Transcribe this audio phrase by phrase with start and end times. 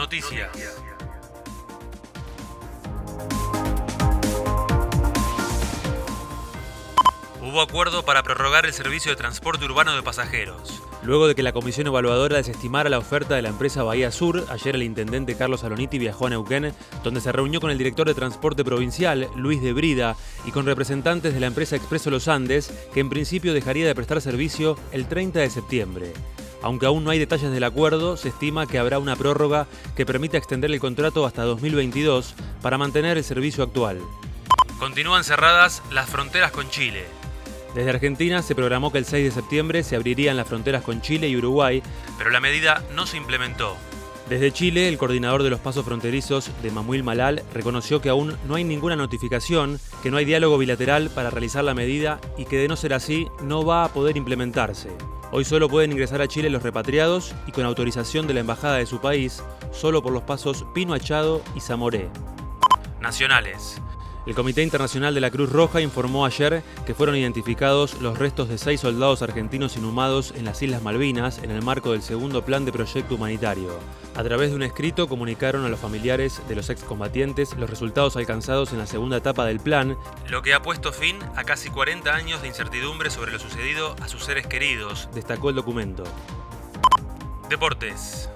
[0.00, 0.48] Noticias.
[7.42, 10.82] Hubo acuerdo para prorrogar el servicio de transporte urbano de pasajeros.
[11.02, 14.74] Luego de que la comisión evaluadora desestimara la oferta de la empresa Bahía Sur, ayer
[14.74, 16.72] el intendente Carlos Aloniti viajó a Neuquén,
[17.04, 21.34] donde se reunió con el director de transporte provincial, Luis de Brida, y con representantes
[21.34, 25.40] de la empresa Expreso Los Andes, que en principio dejaría de prestar servicio el 30
[25.40, 26.12] de septiembre.
[26.62, 29.66] Aunque aún no hay detalles del acuerdo, se estima que habrá una prórroga
[29.96, 33.98] que permita extender el contrato hasta 2022 para mantener el servicio actual.
[34.78, 37.04] Continúan cerradas las fronteras con Chile.
[37.74, 41.28] Desde Argentina se programó que el 6 de septiembre se abrirían las fronteras con Chile
[41.28, 41.82] y Uruguay,
[42.18, 43.76] pero la medida no se implementó.
[44.30, 48.54] Desde Chile, el coordinador de los pasos fronterizos de Mamuil Malal reconoció que aún no
[48.54, 52.68] hay ninguna notificación, que no hay diálogo bilateral para realizar la medida y que de
[52.68, 54.88] no ser así no va a poder implementarse.
[55.32, 58.86] Hoy solo pueden ingresar a Chile los repatriados y con autorización de la embajada de
[58.86, 62.08] su país, solo por los pasos Pino Achado y Zamoré.
[63.00, 63.82] Nacionales.
[64.26, 68.58] El Comité Internacional de la Cruz Roja informó ayer que fueron identificados los restos de
[68.58, 72.72] seis soldados argentinos inhumados en las Islas Malvinas en el marco del segundo plan de
[72.72, 73.78] proyecto humanitario.
[74.14, 78.72] A través de un escrito comunicaron a los familiares de los excombatientes los resultados alcanzados
[78.72, 79.96] en la segunda etapa del plan,
[80.28, 84.08] lo que ha puesto fin a casi 40 años de incertidumbre sobre lo sucedido a
[84.08, 86.04] sus seres queridos, destacó el documento.
[87.48, 88.28] Deportes.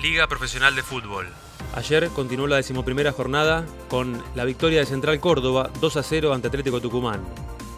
[0.00, 1.28] Liga Profesional de Fútbol.
[1.74, 6.48] Ayer continuó la decimoprimera jornada con la victoria de Central Córdoba 2 a 0 ante
[6.48, 7.22] Atlético Tucumán.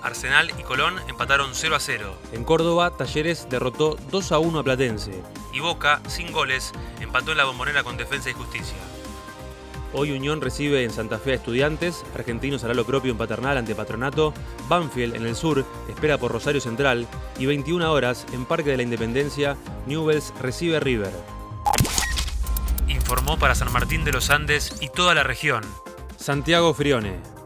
[0.02, 2.14] Arsenal y Colón empataron 0 a 0.
[2.32, 5.22] En Córdoba, Talleres derrotó 2 a 1 a Platense.
[5.52, 8.76] Y Boca, sin goles, empató en la bombonera con Defensa y Justicia.
[9.92, 13.74] Hoy Unión recibe en Santa Fe a Estudiantes, Argentinos hará lo propio en Paternal ante
[13.74, 14.34] Patronato,
[14.68, 17.06] Banfield en el sur espera por Rosario Central
[17.38, 21.37] y 21 horas en Parque de la Independencia, Newells recibe a River.
[23.08, 25.64] Informó para San Martín de los Andes y toda la región.
[26.18, 27.37] Santiago Frione.